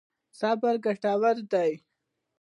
[0.39, 1.71] صبر ګټور دی.